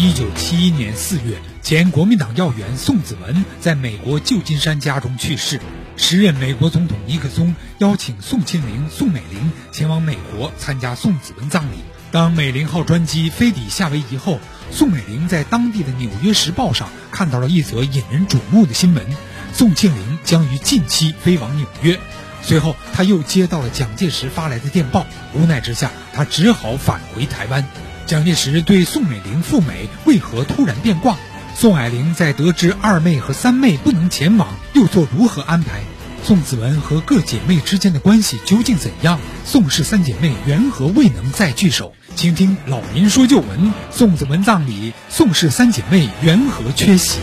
[0.00, 5.60] 一九七一年四月，前国民党要员宋子文在美国旧金山家中去世。
[5.96, 11.78] 时任美国总统尼克松邀请宋庆龄、宋美龄前往美国参加宋子文葬礼。
[12.12, 14.38] 当美龄号专机飞抵夏威夷后，
[14.70, 19.04] 宋美龄在当地的《纽约时报》上看到了一则引人瞩目的新闻：
[19.52, 21.98] 宋庆龄将于近期飞往纽约。
[22.40, 25.04] 随后，他又接到了蒋介石发来的电报，
[25.34, 27.64] 无奈之下，他只好返回台湾。
[28.08, 31.14] 蒋介石对宋美龄赴美为何突然变卦？
[31.54, 35.82] 宋霭龄在得知二妹和三妹不能前往，又做如何安排？
[36.24, 39.20] 宋子文和各姐妹之间的关系究竟怎样？
[39.44, 41.92] 宋氏三姐妹缘何未能再聚首？
[42.16, 47.18] 请听老林说旧闻：宋子文葬礼，宋氏三姐妹缘何缺席？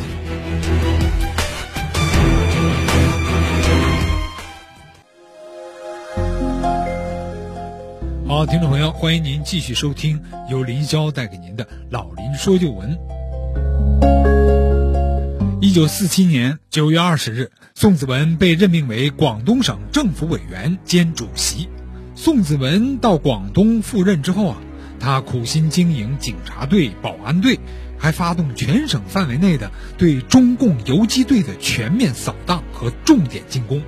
[8.27, 12.97] 好，听众朋友，欢迎您继续收听由林霄带给您的《老林说旧闻》。
[15.61, 21.69] 一九四七年九月二十日，宋子文被任命为广东省政府委员兼主席。
[22.15, 24.57] 宋子文到广东赴任之后啊，
[24.99, 27.59] 他苦心经营警察队、保安队，
[27.95, 33.83] 还发动全省范围内的对中共游击队的全面扫荡和重点进攻。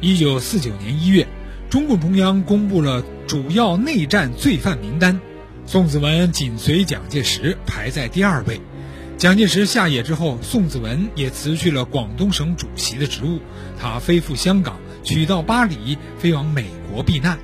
[0.00, 1.26] 一九四九年一月。
[1.68, 5.20] 中共中央公布了主要内战罪犯名单，
[5.66, 8.60] 宋子文紧随蒋介石排在第二位。
[9.18, 13.40] 蒋介石下野之后，宋子文也辞去了广东省主席的职务，
[13.80, 17.38] 他飞赴香港，取道巴黎，飞往美国避难。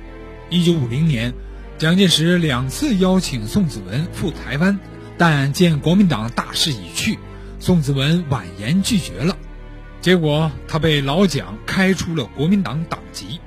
[0.49, 1.33] 一九五零年，
[1.77, 4.79] 蒋介石两次邀请宋子文赴台湾，
[5.17, 7.19] 但见国民党大势已去，
[7.59, 9.35] 宋子文婉言拒绝了。
[9.99, 13.41] 结果他被老蒋开除了国民党党籍。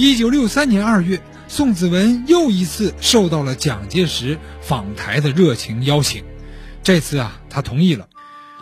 [0.00, 6.22] 一九六三年二月，宋子文又一次受到了蒋介石访台的热情邀请。
[6.84, 8.06] 这次啊，他同意了。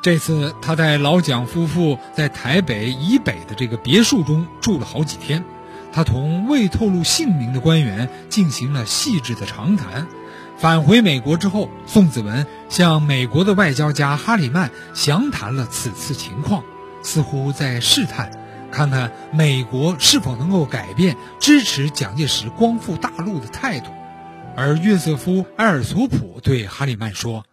[0.00, 5.44] 这次他在老蒋夫妇在台北以北的这个别墅中住了好几天。
[5.92, 10.06] 他同未透露姓名的官员进行了细致的长谈。
[10.56, 16.64] 返回美国之后，宋子文向美国的外交家哈里曼详谈了此次情况，
[17.02, 18.30] 似乎在试探。
[18.76, 23.90] 看看美国是否能够改变支持蒋介石光复大陆的态度，
[24.54, 27.46] 而约瑟夫·埃尔索普对哈里曼说：“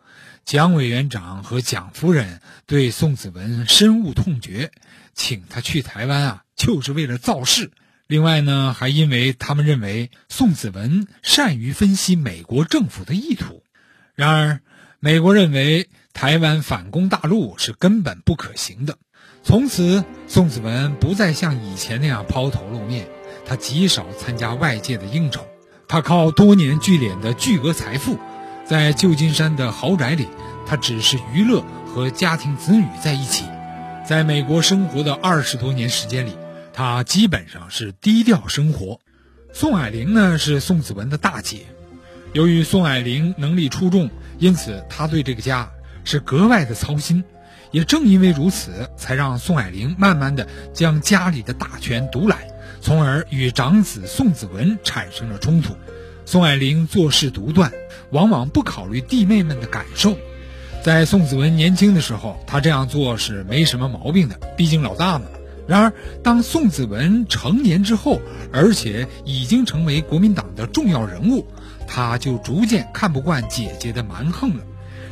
[0.43, 4.73] 蒋委员长和蒋夫人对宋子文深恶痛绝，
[5.13, 7.71] 请他去台湾啊，就是为了造势。
[8.07, 13.63] 另外呢，还因为他们认为宋子文善于分析美国政府的意图。
[14.13, 14.59] 然而，
[14.99, 18.97] 美国认为台湾反攻大陆是根本不可行的。”
[19.43, 23.07] 从此，宋子文不再像以前那样抛头露面，
[23.45, 25.45] 他极少参加外界的应酬。
[25.85, 28.17] 他靠多年聚敛的巨额财富，
[28.65, 30.29] 在旧金山的豪宅里，
[30.65, 33.43] 他只是娱乐和家庭子女在一起。
[34.07, 36.31] 在美国生活的二十多年时间里，
[36.71, 39.01] 他基本上是低调生活。
[39.51, 41.65] 宋霭龄呢是宋子文的大姐，
[42.31, 45.69] 由于宋霭龄能力出众，因此他对这个家
[46.05, 47.25] 是格外的操心。
[47.73, 52.39] 也正因为如此，才让宋霭龄慢慢的将家里的大权独揽，
[52.79, 55.75] 从而与长子宋子文产生了冲突。
[56.23, 57.73] 宋霭龄做事独断，
[58.11, 60.15] 往往不考虑弟妹们的感受。
[60.83, 65.25] 在宋子文年轻的时候，他这样做是没什么毛病的，毕竟老大嘛。
[65.65, 71.47] 然而，当宋子文成年之后，而且已经成为国民党的重要人物，
[71.87, 74.63] 他就逐渐看不惯姐姐的蛮横了。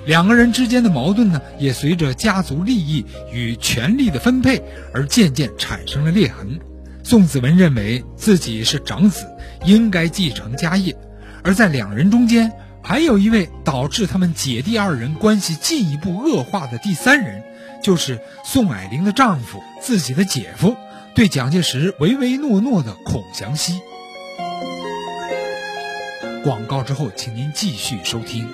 [0.05, 4.61] 两个人之间的矛盾呢，也随着家族利益与权力的分配
[4.93, 6.59] 而渐渐产生了裂痕。
[7.03, 9.25] 宋子文认为自己是长子，
[9.65, 10.95] 应该继承家业，
[11.43, 12.51] 而在两人中间
[12.83, 17.43] 还有一位导致他们姐弟二人关系进一步恶化的第三人，
[17.83, 20.75] 就是宋霭龄的丈夫，自己的姐夫，
[21.15, 23.79] 对蒋介石唯唯诺诺的孔祥熙。
[26.43, 28.47] 广告之后，请您继续收听。